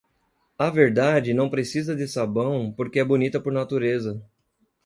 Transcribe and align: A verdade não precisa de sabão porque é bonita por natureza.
A 0.57 0.67
verdade 0.71 1.31
não 1.31 1.47
precisa 1.47 1.95
de 1.95 2.07
sabão 2.07 2.71
porque 2.75 2.97
é 2.99 3.03
bonita 3.05 3.39
por 3.39 3.53
natureza. 3.53 4.19